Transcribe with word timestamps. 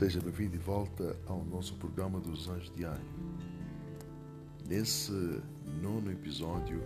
Seja 0.00 0.18
bem-vindo 0.18 0.52
de 0.52 0.58
volta 0.64 1.14
ao 1.26 1.44
nosso 1.44 1.74
programa 1.74 2.18
dos 2.20 2.48
Anjos 2.48 2.72
Diário. 2.74 3.04
Nesse 4.66 5.12
nono 5.82 6.10
episódio 6.10 6.82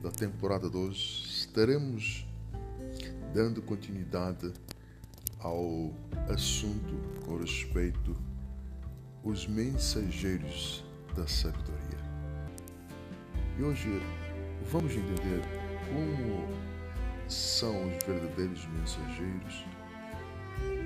da 0.00 0.12
temporada 0.12 0.70
2, 0.70 0.94
estaremos 0.94 2.24
dando 3.34 3.60
continuidade 3.60 4.52
ao 5.40 5.92
assunto 6.32 6.94
com 7.26 7.38
respeito 7.38 8.14
aos 9.24 9.48
mensageiros 9.48 10.84
da 11.16 11.26
sabedoria. 11.26 11.98
E 13.58 13.64
hoje 13.64 14.00
vamos 14.70 14.92
entender 14.92 15.42
como 15.88 16.46
são 17.28 17.88
os 17.88 18.04
verdadeiros 18.04 18.64
mensageiros, 18.68 19.64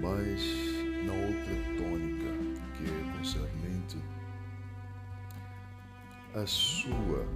mas 0.00 0.81
na 1.04 1.12
outra 1.12 1.54
tônica, 1.76 2.26
que 2.76 2.84
é 2.84 3.18
concernente 3.18 3.98
a 6.34 6.46
sua 6.46 7.26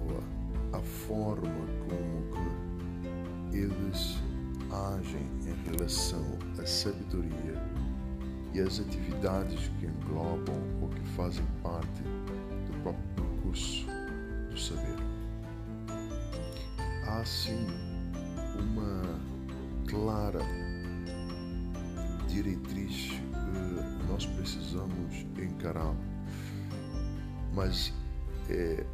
ou 0.00 0.22
a 0.72 0.80
forma 0.80 1.66
como 1.88 2.24
que 3.50 3.56
eles 3.56 4.18
agem 4.96 5.28
em 5.46 5.70
relação 5.70 6.24
à 6.60 6.66
sabedoria 6.66 7.62
e 8.52 8.60
às 8.60 8.78
atividades 8.80 9.68
que 9.80 9.86
englobam 9.86 10.56
ou 10.80 10.88
que 10.88 11.00
fazem 11.16 11.44
parte 11.62 12.02
do 12.02 12.82
próprio 12.82 13.04
percurso 13.14 13.86
do 14.50 14.58
saber. 14.58 14.96
Há 17.06 17.24
sim 17.24 17.66
uma 18.58 19.02
clara 19.88 20.40
diretriz 22.34 23.10
que 23.10 24.06
nós 24.08 24.26
precisamos 24.26 25.14
encarar. 25.38 25.94
Mas 27.54 27.92
é, 28.50 28.84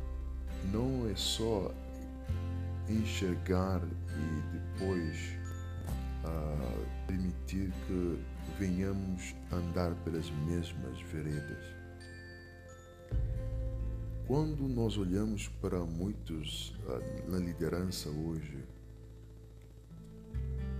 não 0.70 1.08
é 1.08 1.16
só 1.16 1.74
enxergar 2.86 3.80
e 3.82 4.58
depois 4.58 5.16
ah, 6.24 6.84
permitir 7.06 7.72
que 7.86 8.18
venhamos 8.58 9.34
andar 9.50 9.94
pelas 10.04 10.28
mesmas 10.46 11.00
veredas. 11.10 11.64
Quando 14.26 14.68
nós 14.68 14.98
olhamos 14.98 15.48
para 15.62 15.80
muitos 15.80 16.74
ah, 16.86 17.00
na 17.30 17.38
liderança 17.38 18.10
hoje, 18.10 18.62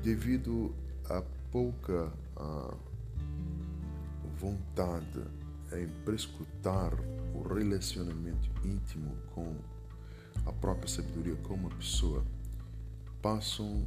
devido 0.02 0.74
a 1.08 1.22
pouca 1.50 2.12
a 2.36 2.74
vontade 4.38 5.24
em 5.72 5.88
prescrutar 6.04 6.92
o 7.34 7.42
relacionamento 7.42 8.50
íntimo 8.64 9.16
com 9.34 9.56
a 10.46 10.52
própria 10.52 10.88
sabedoria 10.88 11.36
com 11.36 11.54
uma 11.54 11.70
pessoa, 11.70 12.24
passam 13.20 13.86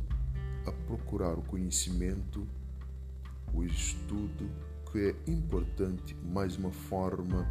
a 0.66 0.72
procurar 0.72 1.34
o 1.34 1.42
conhecimento, 1.42 2.48
o 3.54 3.64
estudo, 3.64 4.50
que 4.92 5.00
é 5.10 5.32
importante, 5.32 6.16
mas 6.24 6.56
uma 6.56 6.72
forma 6.72 7.48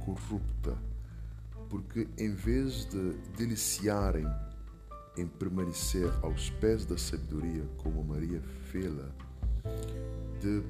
corrupta, 0.00 0.76
porque 1.70 2.06
em 2.18 2.34
vez 2.34 2.84
de 2.84 3.14
deliciarem 3.36 4.26
em 5.16 5.26
permanecer 5.26 6.10
aos 6.22 6.50
pés 6.50 6.84
da 6.84 6.98
sabedoria, 6.98 7.64
como 7.78 8.04
Maria 8.04 8.40
fê-la, 8.70 9.10
de, 10.40 10.62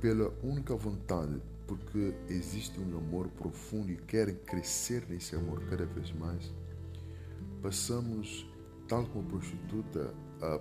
pela 0.00 0.32
única 0.42 0.74
vontade, 0.74 1.40
porque 1.66 2.14
existe 2.28 2.78
um 2.80 2.98
amor 2.98 3.28
profundo 3.28 3.90
e 3.90 3.96
querem 3.96 4.34
crescer 4.34 5.04
nesse 5.08 5.34
amor 5.36 5.62
cada 5.70 5.86
vez 5.86 6.12
mais, 6.12 6.52
passamos, 7.62 8.46
tal 8.88 9.06
como 9.06 9.28
prostituta, 9.28 10.12
a 10.40 10.60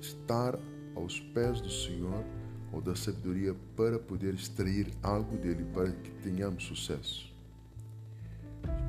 estar 0.00 0.58
aos 0.96 1.20
pés 1.20 1.60
do 1.60 1.70
Senhor 1.70 2.24
ou 2.72 2.80
da 2.80 2.96
sabedoria 2.96 3.54
para 3.76 3.98
poder 3.98 4.34
extrair 4.34 4.90
algo 5.02 5.36
dele, 5.36 5.64
para 5.72 5.90
que 5.92 6.10
tenhamos 6.22 6.64
sucesso. 6.64 7.32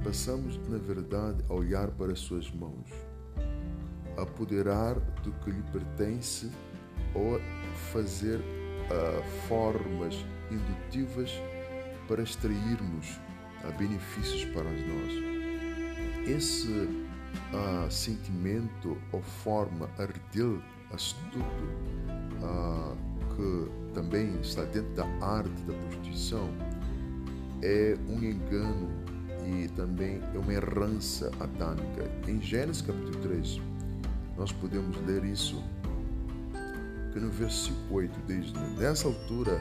Passamos, 0.03 0.57
na 0.69 0.78
verdade, 0.78 1.44
a 1.50 1.53
olhar 1.53 1.91
para 1.91 2.13
as 2.13 2.19
suas 2.19 2.50
mãos, 2.51 2.89
a 2.91 3.09
apoderar 4.22 4.96
do 5.24 5.31
que 5.44 5.52
lhe 5.52 5.62
pertence 5.72 6.52
ou 7.13 7.40
fazer 7.91 8.40
uh, 8.40 9.24
formas 9.47 10.16
indutivas 10.52 11.31
para 12.07 12.22
extrairmos 12.22 13.19
uh, 13.63 13.78
benefícios 13.78 14.46
para 14.46 14.63
nós. 14.63 16.28
Esse 16.28 16.72
uh, 16.72 17.91
sentimento 17.91 18.97
ou 19.12 19.22
forma 19.22 19.90
ardil, 19.97 20.62
astuto, 20.91 21.90
que 23.35 23.94
também 23.94 24.40
está 24.41 24.63
dentro 24.63 24.91
da 24.94 25.06
arte 25.22 25.62
da 25.63 25.74
prostituição, 25.74 26.50
é 27.62 27.97
um 28.08 28.24
engano 28.24 28.90
e 29.46 29.68
também 29.69 30.22
é 30.34 30.38
uma 30.38 30.53
errança 30.53 31.31
atâmica. 31.40 32.09
Em 32.28 32.41
Gênesis 32.41 32.81
capítulo 32.81 33.16
3, 33.22 33.62
nós 34.39 34.53
podemos 34.53 34.95
ler 35.05 35.25
isso 35.25 35.61
que 37.11 37.19
no 37.19 37.29
versículo 37.29 37.95
8 37.95 38.19
diz: 38.25 38.53
Nessa 38.77 39.09
altura 39.09 39.59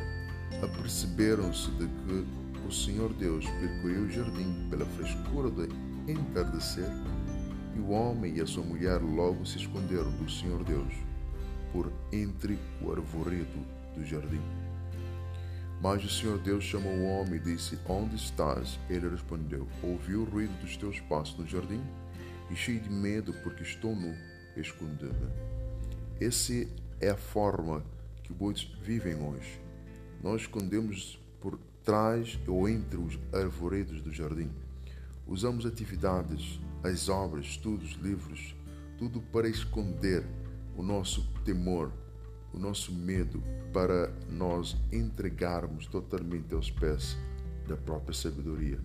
aperceberam-se 0.62 1.68
de 1.72 1.88
que 1.88 2.24
o 2.64 2.70
Senhor 2.70 3.12
Deus 3.14 3.44
percorreu 3.44 4.02
o 4.02 4.10
jardim 4.10 4.68
pela 4.70 4.86
frescura 4.86 5.50
do 5.50 5.64
entardecer 6.08 6.88
e 7.74 7.80
o 7.80 7.90
homem 7.90 8.36
e 8.36 8.40
a 8.40 8.46
sua 8.46 8.62
mulher 8.62 9.00
logo 9.02 9.44
se 9.44 9.58
esconderam 9.58 10.12
do 10.12 10.30
Senhor 10.30 10.62
Deus 10.62 10.92
por 11.72 11.92
entre 12.12 12.56
o 12.80 12.92
arvoredo 12.92 13.58
do 13.96 14.04
jardim. 14.04 14.40
Mas 15.82 16.04
o 16.04 16.08
Senhor 16.08 16.38
Deus 16.38 16.62
chamou 16.62 16.92
o 16.92 17.04
homem 17.04 17.34
e 17.34 17.40
disse: 17.40 17.76
Onde 17.88 18.14
estás? 18.14 18.78
Ele 18.88 19.08
respondeu: 19.08 19.66
Ouvi 19.82 20.14
o 20.14 20.24
ruído 20.24 20.56
dos 20.60 20.76
teus 20.76 21.00
passos 21.00 21.36
no 21.36 21.46
jardim 21.48 21.82
e 22.48 22.54
cheio 22.54 22.80
de 22.80 22.88
medo 22.88 23.32
porque 23.42 23.62
estou 23.62 23.94
nu, 23.94 24.14
escondi-me. 24.60 25.28
Esse 26.20 26.68
é 27.00 27.10
a 27.10 27.16
forma 27.16 27.84
que 28.22 28.32
muitos 28.32 28.64
vivem 28.82 29.14
hoje. 29.14 29.60
Nós 30.22 30.42
escondemos 30.42 31.18
por 31.40 31.58
trás 31.84 32.38
ou 32.46 32.68
entre 32.68 32.98
os 32.98 33.18
arvoredos 33.32 34.00
do 34.00 34.12
jardim. 34.12 34.50
Usamos 35.26 35.64
atividades, 35.64 36.60
as 36.82 37.08
obras, 37.08 37.46
estudos, 37.46 37.92
livros, 38.02 38.54
tudo 38.98 39.20
para 39.20 39.48
esconder 39.48 40.24
o 40.76 40.82
nosso 40.82 41.22
temor, 41.44 41.92
o 42.52 42.58
nosso 42.58 42.92
medo, 42.92 43.42
para 43.72 44.12
nós 44.28 44.76
entregarmos 44.92 45.86
totalmente 45.86 46.54
aos 46.54 46.70
pés 46.70 47.16
da 47.66 47.76
própria 47.76 48.14
sabedoria. 48.14 48.80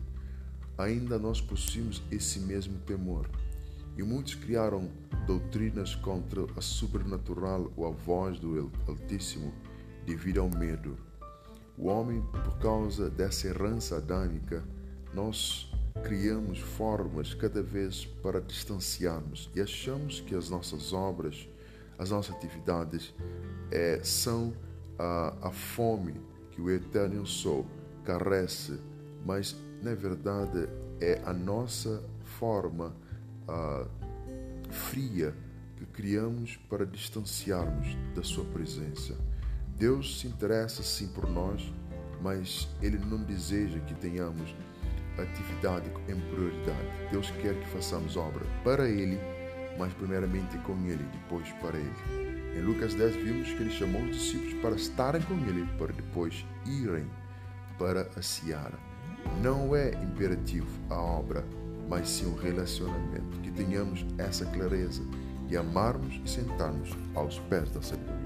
Ainda 0.78 1.18
nós 1.18 1.40
possuímos 1.40 2.04
esse 2.12 2.40
mesmo 2.40 2.78
temor 2.80 3.30
e 3.98 4.04
muitos 4.04 4.36
criaram 4.36 4.90
doutrinas 5.26 5.96
contra 5.96 6.46
a 6.58 6.62
sobrenatural 6.62 7.72
ou 7.76 7.88
a 7.88 7.92
voz 7.92 8.40
do 8.40 8.72
Altíssimo 8.88 9.54
devido 10.06 10.42
ao 10.42 10.50
medo. 10.50 10.98
O 11.78 11.88
homem, 11.88 12.22
por 12.22 12.58
causa 12.60 13.10
dessa 13.10 13.48
herança 13.48 13.98
adâmica, 13.98 14.64
nós 15.14 15.72
criamos 16.04 16.60
formas 16.60 17.34
cada 17.34 17.62
vez 17.62 18.06
para 18.22 18.42
distanciarmos 18.42 19.50
e 19.56 19.62
achamos 19.62 20.20
que 20.20 20.36
as 20.36 20.50
nossas 20.50 20.92
obras, 20.92 21.48
as 21.98 22.10
nossas 22.10 22.36
atividades 22.36 23.14
é, 23.72 24.00
são 24.04 24.54
a, 24.98 25.48
a 25.48 25.52
fome 25.52 26.16
que 26.52 26.62
o 26.62 26.70
Eterno 26.70 27.26
Sol 27.26 27.66
carece, 28.04 28.80
mas 29.26 29.56
na 29.82 29.96
verdade 29.96 30.68
é 31.00 31.22
a 31.26 31.34
nossa 31.34 32.04
forma 32.24 32.94
uh, 33.48 33.90
fria 34.72 35.34
que 35.78 35.86
criamos 35.86 36.58
para 36.70 36.86
distanciarmos 36.86 37.88
da 38.16 38.24
Sua 38.24 38.46
presença. 38.46 39.16
Deus 39.78 40.20
se 40.20 40.28
interessa 40.28 40.84
sim 40.84 41.08
por 41.08 41.30
nós, 41.30 41.74
mas 42.22 42.68
Ele 42.82 42.98
não 42.98 43.24
deseja 43.24 43.80
que 43.80 43.96
tenhamos 43.96 44.56
atividade 45.18 45.90
em 46.08 46.20
prioridade. 46.32 46.88
Deus 47.12 47.30
quer 47.42 47.60
que 47.60 47.68
façamos 47.70 48.18
obra 48.18 48.46
para 48.64 48.88
Ele, 48.88 49.20
mas 49.78 49.94
primeiramente 49.94 50.58
com 50.60 50.74
Ele, 50.86 51.04
depois 51.12 51.52
para 51.54 51.78
Ele. 51.78 52.58
Em 52.58 52.62
Lucas 52.62 52.94
10 52.94 53.16
vimos 53.16 53.48
que 53.50 53.62
Ele 53.62 53.72
chamou 53.72 54.02
os 54.04 54.18
discípulos 54.18 54.54
para 54.56 54.76
estarem 54.76 55.22
com 55.24 55.34
Ele, 55.34 55.68
para 55.78 55.92
depois 55.92 56.46
irem 56.66 57.10
para 57.78 58.10
a 58.16 58.22
seara. 58.22 58.78
Não 59.42 59.76
é 59.76 59.92
imperativo 60.04 60.68
a 60.90 60.96
obra, 60.96 61.44
mas 61.90 62.10
sim 62.10 62.28
um 62.28 62.36
relacionamento. 62.36 63.40
Que 63.42 63.52
tenhamos 63.52 64.06
essa 64.18 64.46
clareza 64.46 65.04
de 65.48 65.58
amarmos 65.58 66.20
e 66.24 66.30
sentarmos 66.30 66.90
aos 67.16 67.40
pés 67.40 67.70
da 67.72 67.82
sabedoria. 67.82 68.23